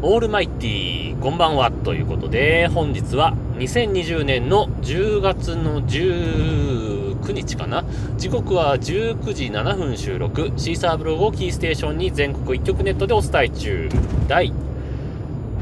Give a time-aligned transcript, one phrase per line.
[0.00, 7.84] オールマイティー、こんばんは、ということで、本日は2020年の10月の19日かな。
[8.16, 13.88] 時刻は19時7分収録、シーサーブログをキーステーションに全国一曲ネットでお伝え中、
[14.28, 14.52] 第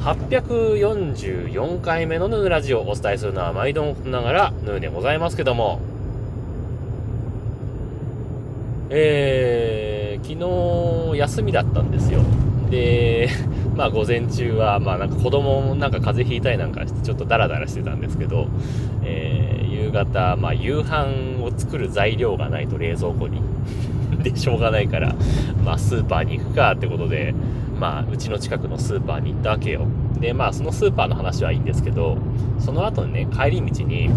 [0.00, 5.78] 844回目のヌーラジオをお伝えするのは毎度ながらヌーでございますけども、
[8.90, 12.20] えー、昨日休みだったんですよ。
[12.74, 13.28] で、
[13.76, 18.48] まあ午前中は、まあなんか子供もなんか風邪ひいたりなんかしてちょっとダラダラしてたんですけど、
[19.04, 23.40] えー、夕方、まあ夕飯を作る材料がないと冷蔵庫に。
[24.22, 25.14] で、しょうがないから、
[25.64, 27.34] まあスーパーに行くかってことで、
[27.78, 29.82] まあうちの近くのスーパーに行ったわけよ。
[30.20, 32.16] で、まあそのスーパーの話はいいんですけど、
[32.58, 34.10] その後にね、帰り道に、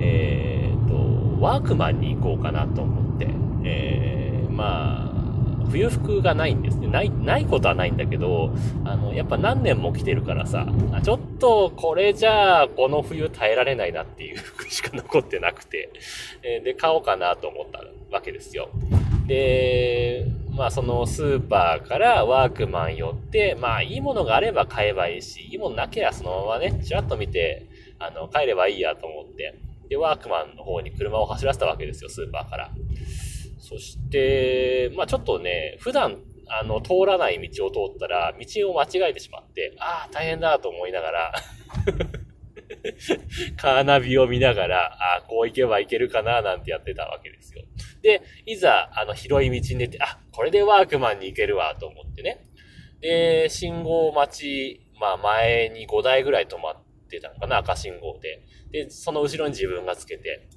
[0.00, 3.28] えー、と、ワークマンに行こうかなと思って、
[3.64, 5.11] えー、まあ、
[5.72, 6.86] 冬服がないんですね。
[6.86, 8.52] ない、ないことはないんだけど、
[8.84, 10.66] あの、やっぱ何年も着てるからさ、
[11.02, 15.90] ちょっとこれじゃあこの冬耐えられないなっていう服しか残ってなくて、
[16.42, 17.82] えで、買おうかなと思った
[18.14, 18.68] わけですよ。
[19.26, 27.66] で、まあそのスーパーからワークマン寄って、まあいいものがあれば買えばいいし、いいものなければそのままね、ちらっと見て、
[27.98, 29.54] あの、帰ればいいやと思って、
[29.88, 32.70] で、ワークマンの方に車を走らせたわけですよ、スーパーから。
[33.62, 36.18] そして、まあちょっとね、普段、
[36.48, 41.32] あの、通らない道を通ったら、道を間違えてしまって、ああ、大変だと思いながら
[43.56, 47.62] カーナビを見ながら、ああ、こう行けば行けるかな、なんてやってたわけですよ。
[48.02, 52.44] で、いざ、あの、広い道に出て、あ、これでワークマンに行けるわ、と思ってね。
[53.00, 56.76] で、信号待ち、まあ前に5台ぐらい止まっ
[57.08, 58.42] てたのかな、赤信号で。
[58.72, 60.48] で、その後ろに自分がつけて。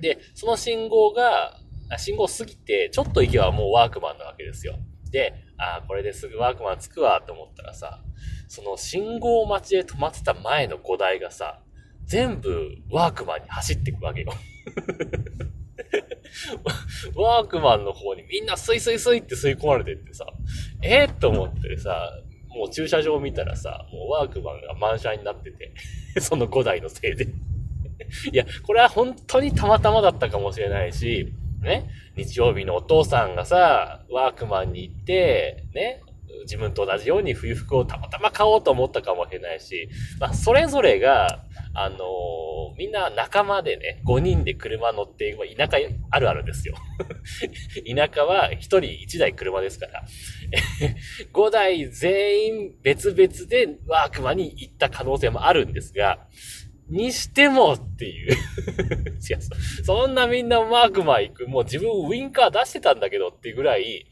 [0.00, 1.58] で、その信号が、
[1.98, 4.78] 信号過ぎて、ちょっと行けばもうワークマンなわけですよ。
[5.10, 8.02] で、ああ、これですぐワークマン着くわと思ったらさ、
[8.48, 11.60] その信号待ちで止まってた前の5台がさ、
[12.04, 14.32] 全部ワークマンに走っていくわけよ。
[17.14, 20.26] ワークマンの方にみんなスイスイスイって吸い込まれてってさ、
[20.82, 22.10] えー、と思ってさ、
[22.48, 25.72] もう駐車場見たらさ、もうワークマンが満車になってて
[26.20, 27.26] その5台のせいで
[28.32, 36.02] いや、これは本当にたまたまだったかもしれないし、ね、日曜日のお父さんがさ、ワークマンに行って、ね、
[36.42, 39.88] 自分と同じように冬服をたまたま買おうと思ったかもしれないし、
[40.18, 41.44] まあ、それぞれが、
[41.74, 45.78] あのー、みんな仲間でね、5人で車乗って、田舎
[46.10, 46.74] あるあるですよ。
[47.94, 50.04] 田舎は1人1台車ですから、
[51.32, 56.26] 5台全員別々でワークマンに行った可能性もあるんですが、
[56.90, 58.36] にしてもっていう い
[59.28, 59.38] や、
[59.84, 61.48] そんなみんなマークマン行く。
[61.48, 64.06] もう自分ウィンカー出してたんだけどっていうぐらい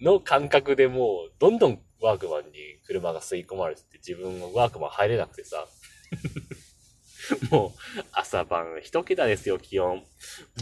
[0.00, 5.66] の感覚でもう、どんどんワークマンに車が吸い込まれてて、自分ワークマン入れなくてさ。
[7.50, 10.02] もう、朝晩一桁ですよ、気温。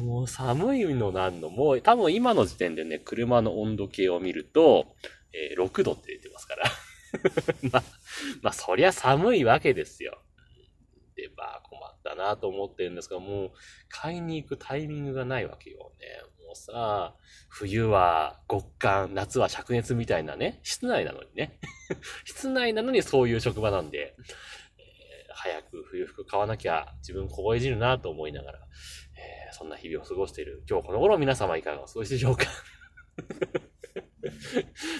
[0.02, 1.48] もう寒いのなんの。
[1.48, 4.96] もう、多分今の時点でね、車の温度計を見ると、
[5.32, 6.70] えー、6度って出てますから
[7.70, 7.82] まあ、
[8.42, 10.22] まあ、そりゃ寒いわけですよ。
[11.22, 13.50] で、まあ困ったなと思ってるんですが、もう
[13.88, 16.06] 買いに行くタイミングがないわけよね。
[16.44, 17.14] もうさ、
[17.48, 21.58] 冬は極寒、夏は灼熱みたいなね、室内なのにね。
[22.24, 24.16] 室内なのにそういう職場なんで、
[24.78, 28.58] えー、早く冬服買わなきゃ自分凍え死ぬなと思いながら、
[29.16, 32.46] えー、そんな日々を過ごしている今日この頃皆様いかがお過ごしでしょうか？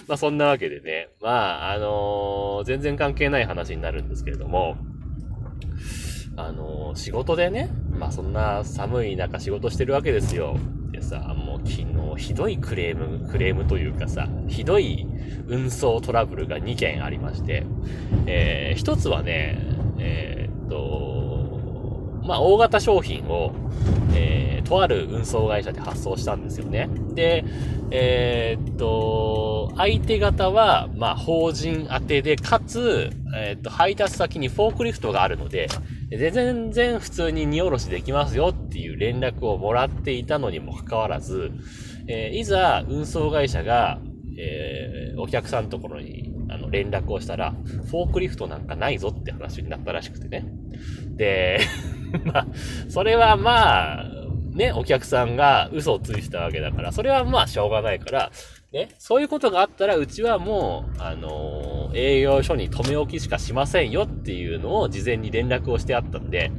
[0.07, 4.77] まあそんなわけでね、まああのー、全然関係ない話になるんですけれども、
[6.35, 10.57] あの、仕事でね、まあそんな寒い中仕事してるわけですよ。
[10.91, 15.07] でさ、もう昨日ひどいクレーム、クレームというかさ、ひどい
[15.47, 17.65] 運送トラブルが2件ありまして、
[18.25, 19.59] えー、一つはね、
[19.99, 23.53] えー、っと、まあ大型商品を、
[24.15, 26.89] えー、とある運送会社で発送したんですよね。
[27.13, 27.45] で、
[27.91, 35.67] えー、っと、相手方は、まあ、法人宛てで、かつ、えー、っと、配達先にフォークリフトがあるの、で、
[36.17, 41.51] で全然普通に荷下ろしできますよっていう連絡をもらっていたのにもかかわらず、
[42.07, 43.99] えー、いざ運送会社が、
[44.37, 47.55] えー、お客さんのところにあの連絡をしたら、
[47.89, 50.45] フォークリフトなんかないぞって話になったらしくてね。
[51.15, 51.59] で、
[52.25, 52.47] まあ、
[52.89, 54.05] それはまあ、
[54.51, 58.31] ね、お客さんが嘘をついてたわけだから、それはまあしょうがないから、
[58.73, 66.51] ね、そういうことがあったら、うちはもう、あのー、営業所に留め置きしかしませんよっていうのを事前に連絡をしてあったんで、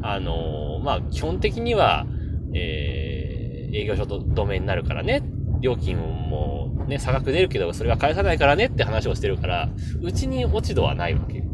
[0.00, 2.06] あのー、まあ、基本的には、
[2.54, 5.22] えー、営業所と止めになるからね、
[5.60, 9.68] 料金もね、差額出るけど、それは返さないからねって話をしてるから、
[10.00, 11.44] うちに落ち度はないわけ。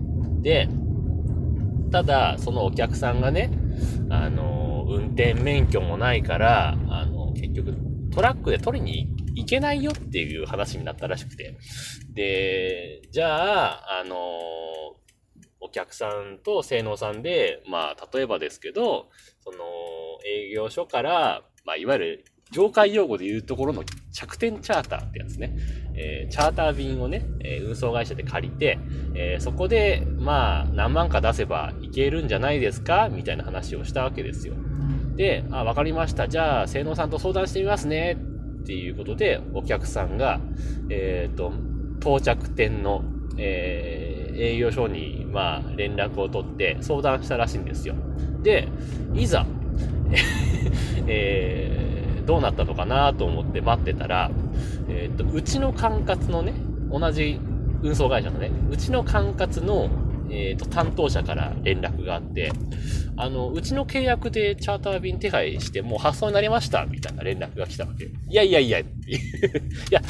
[0.43, 0.69] で、
[1.91, 3.51] ただ、そのお客さんがね、
[4.11, 7.75] あの、運転免許もないから、あの、結局、
[8.13, 11.57] トラックで取りに行けないよっていう話になったらしくて。
[12.13, 14.17] で、じゃあ、あの
[15.61, 19.09] お客さんと性能さんで、まあ、例えばですけど、
[19.41, 19.59] その、
[20.27, 23.83] 営業所から、まあ、いわゆる、業界用語で言うところの
[24.13, 25.57] 着点チャーターってやつね。
[25.97, 28.79] えー、チャーター便をね、えー、運送会社で借りて、
[29.15, 33.09] えー、そこで、まあ、何万か出せばいけるんじゃないですか？
[33.09, 34.55] みたいな話をしたわけですよ。
[35.17, 36.29] で、あ、わかりました。
[36.29, 38.19] じゃあ、性能さんと相談してみますね。
[38.65, 40.41] っていうことで、お客さんが、
[40.89, 41.53] えっ、と、
[42.01, 43.05] 到着点の、
[43.37, 47.95] えー、営業所に、まあ、連絡を取って相談したらしいんですよ。
[48.43, 48.69] で、
[49.13, 49.45] いざ、
[51.07, 54.31] えー、どうなったのかなと思って待ってたら、
[54.89, 56.55] えっ、と、うちの管轄のね、
[56.91, 57.39] 同じ
[57.83, 59.91] 運送会社のね、うちの管轄の、
[60.31, 62.51] えっ、と、担当者から連絡があって、
[63.17, 68.05] あの、うちの契約でチャーター便手配してもう発送になりましたみたいな連絡が来たわけ。
[68.07, 68.85] いやいやいや、い
[69.91, 70.01] や、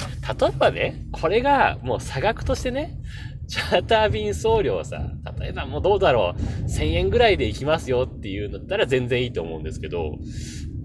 [0.40, 2.99] 例えばね、これがもう差額としてね、
[3.46, 10.19] チャーター便送料さ、例えばもうどうだろう、1000円ぐらいで行きますよっていうんだったら全然いいと思うんですけど、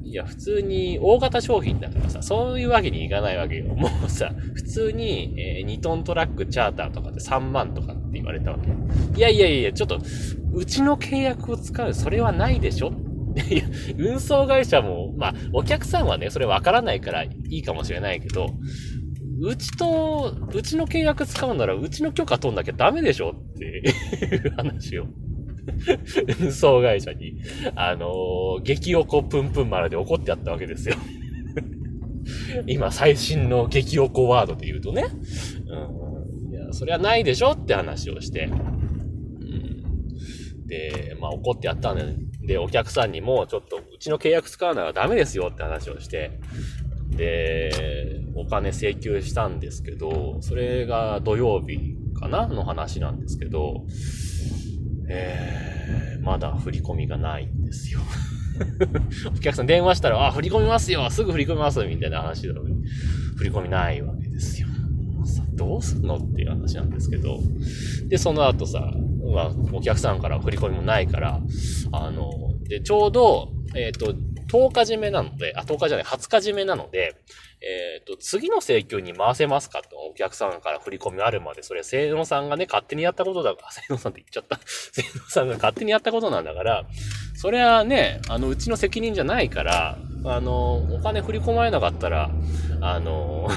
[0.03, 3.65] いや、普通に大型商品だからさ、そういうわけにいかないわけよ。
[3.65, 8.69] もうさ、普通に、えー、2トントラックチャーターとかで3万とかって言われたわけ。
[9.17, 9.99] いやいやいや、ちょっと、
[10.53, 12.91] うちの契約を使う、それはないでしょ？
[13.49, 13.63] いや、
[13.97, 18.47] 運送会社も、まあ、お客さんはね、それわからないからいいかもしれないけど、
[19.41, 25.05] うちと、うちの契約使うなら、うちの許可取んなきゃダメでしょっていう話を。
[26.41, 27.35] 運送会社に、
[27.75, 30.95] あのー、激おこぷんぷん丸で怒ってやったわけですよ。
[32.67, 35.05] 今、最新の激おこワードで言うとね。
[35.67, 35.98] うん。
[36.71, 38.49] それはないでしょって話をして。
[40.65, 46.39] で、まあ怒ってやったんで、お客さんにもちょっとうちの契約使うならダメですよって話をして、
[47.09, 53.85] で、お金請求したんですけど、それが土曜日かなの話なんですけど、
[55.09, 57.99] えー、まだ振り込みがないんですよ。
[59.35, 62.83] お客さん電話したら、あ、振り込みますよすぐ振り込みますみたいな話なのに、
[63.37, 64.13] 振り込みないわ。
[65.59, 67.39] どうすんのっていう話なんですけど、
[68.07, 68.91] で、その後さ、
[69.33, 71.39] まあ、お客さんから振り込みもないから、
[71.91, 72.31] あの、
[72.63, 74.13] で、ちょうど、えっ、ー、と、
[74.49, 77.15] 10日締めなので、あ、10日じゃない、20日締めなので、
[77.61, 84.59] えっ、ー、と、次の請求に回せますかと、お客さんから振り込みあるまで、それ、聖野さんがね、勝手にやったことだから、 聖野さんって言っちゃった。
[84.65, 86.85] 聖野さんが勝手にやったことなんだから、
[87.35, 92.31] それはね、あの、うちの責任じゃないから、あの、お金振り込まれなかったら、
[92.81, 93.49] あの、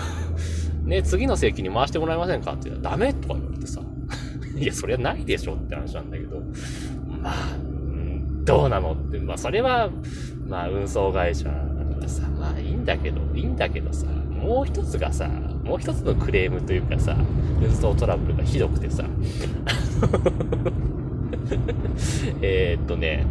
[0.85, 2.53] ね、次の請求に回してもらえませんか？
[2.53, 3.81] って言ったら、ダメとか言われてさ、
[4.57, 6.43] いや、それはないでしょって話なんだけど、
[7.23, 7.57] まあ、
[8.45, 9.89] どうなのって、まあ、それは、
[10.47, 11.59] まあ、運送会社だか
[12.01, 15.29] らさ、まあ、いいんだけど、いいんだけどさ、もう一つがさ、
[15.65, 17.17] もう一つのクレームというかさ、
[17.63, 19.05] 運送トラブルがひどくてさ、
[22.43, 23.25] えっとね、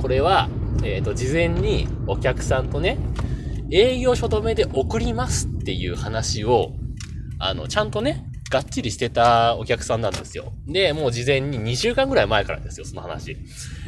[0.00, 0.48] これは、
[0.84, 2.96] えっ、と、事前にお客さんとね、
[3.70, 6.72] 営業所止めで送りますっていう話を、
[7.38, 10.52] あの、ちゃんとね、がっちりしてたお客さんなんですよ。
[10.66, 13.36] で、もう事前に2週間ぐらい前からですよ、その話。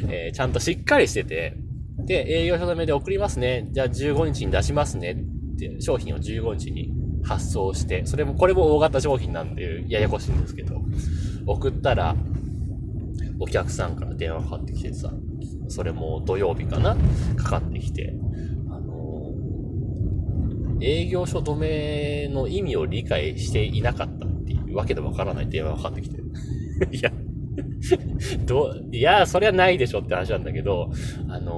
[0.07, 1.57] えー、ちゃんとしっかりしてて、
[1.97, 3.67] で、営業所止めで送りますね。
[3.71, 6.93] じゃあ15日に出しますねって、商品を15日に
[7.23, 10.81] 発送して、それも、これも大型商品なんで、ややこしいんですけど、
[11.45, 12.15] 送ったら、
[13.39, 15.13] お客さんから電話かかってきてさ、
[15.67, 16.95] それも土曜日かな
[17.35, 18.13] かかってきて、
[20.83, 26.17] 営業所止めの意味を理解していなかったっていうわけでわからない電話がかかってきて。
[26.91, 27.11] いや、
[28.45, 30.91] ど、いや、それはないでしょって話なんだけど、
[31.29, 31.53] あのー、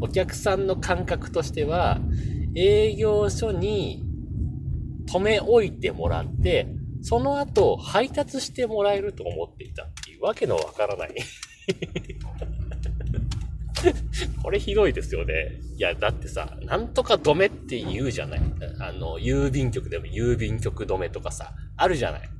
[0.00, 2.00] お客さんの感覚としては、
[2.54, 4.02] 営業所に
[5.06, 6.68] 止め置いてもらって、
[7.02, 11.14] その後配達してもらえると思っていたっていうわけのわからない
[14.42, 15.60] これひどいですよね。
[15.76, 18.40] いや、だってさ、なんとか止めって言うじゃない。
[18.78, 22.30] あの、郵便局でも郵便局止めとかさ、あるじゃない。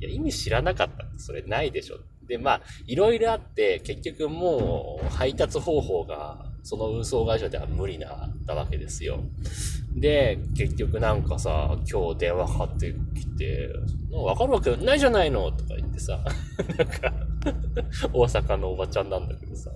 [0.00, 1.06] いや、意味知らなかった。
[1.18, 1.98] それないでしょ。
[2.26, 9.20] で、まあ、いろいろあって、結局もう、配達方法が、その運送会社では無理なったわけですよ。
[9.94, 13.70] で、結局なんかさ、今日電話かかってきて、
[14.10, 16.24] わかるわけないじゃないのとか言ってさ、
[16.78, 17.12] なんか
[18.12, 19.70] 大阪のおばちゃんなんだけどさ、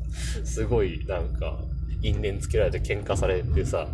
[0.44, 1.58] すごいなんか、
[2.02, 3.88] 因縁つけられて喧嘩されてさ、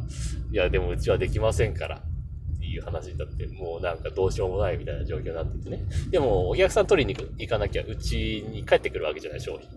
[0.53, 5.81] いやでもうちはできませんから、っていう話だって、もうなんかどうしようもないみたいな状況になっててね。
[6.11, 9.69] でも、お客さん取りに行かなきゃ、うちに帰ってくるわけじゃない、商品。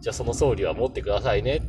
[0.00, 1.66] じゃあその送料は持ってくださいねって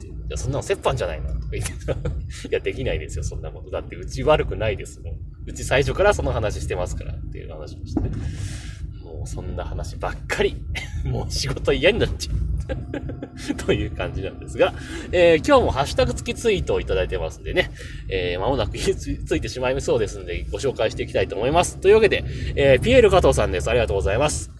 [0.00, 1.72] 言って、じゃそんなの折半じゃないのとか言って、
[2.48, 3.70] いや、できないですよ、そんなこと。
[3.70, 5.16] だってうち悪くないですもん。
[5.46, 8.00] うち最初からその話してますからっていう話をして、
[9.02, 10.56] もうそんな話ばっかり。
[11.08, 12.36] もう仕事嫌になっちゃう。
[13.66, 14.72] という感じなんですが、
[15.10, 17.72] えー、今日もハッシュタグ付きツイートをいただいてますんでね、
[18.08, 21.78] えー、間もなくついてしまいそうですんで、ご紹介していきたいと思います。
[21.78, 23.68] というわけで、えー、ピエール加藤さんです。
[23.68, 24.50] ありがとうございます。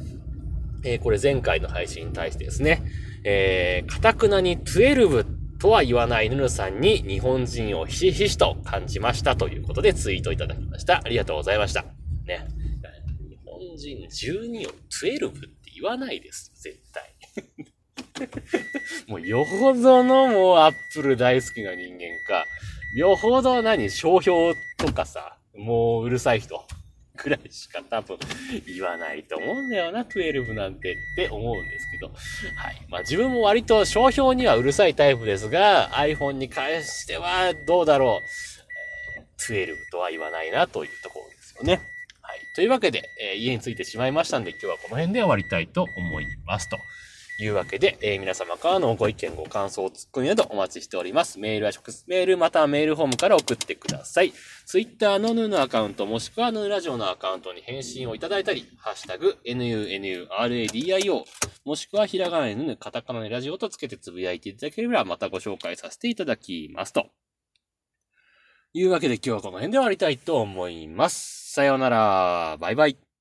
[0.85, 2.83] えー、これ前回の配信に対してですね、
[3.25, 5.25] えー、かたくなに12
[5.59, 11.03] とは言わないヌヌさんに日本人をひしひしと感じましたということでツイートいただきました。
[11.05, 11.85] ありがとうございました。
[12.27, 12.49] ね。
[13.29, 16.53] 日本人12を12って言わないです。
[16.55, 17.13] 絶対。
[19.09, 22.47] もうよほどのもうアップル大好きな人間か、
[22.95, 26.65] よほど何、商標とかさ、もううるさい人。
[27.15, 28.19] くらいしか多分
[28.67, 32.09] 言わないと思うんだよな、12なんてって思うんですけど。
[32.57, 32.87] はい。
[32.89, 39.43] まあ自分も割と商標にはうるさいタイプですが、iPhone に関してはどうだろう。
[39.43, 41.92] 12とは言わないなというところですよね。
[42.55, 46.79] というわけで、えー、家に着いてしまいましたんで、今日はこの辺で終わりたいと思いますと。
[47.39, 51.39] いうわけで、えー、皆様からのご意見、ご感想、ツッコミなどお待ちしております。
[51.39, 54.33] メールは直メール、またはメールフォームから送ってください。
[54.67, 61.25] ツイッターのヌーのアカウント、もしくはヌーラジオのアカウントに返信をいただいたり、ハッシュタグ、NUNURADIO、
[61.65, 67.07] もしくはひらがなヌヌ、カタカナでラジオとつけてつぶやいていただければ、またご紹介させていただきますと。
[68.75, 71.42] いうわけで今日はこの辺で終わりたいと思います。
[71.55, 72.57] さようなら。
[72.61, 73.12] バイバイ。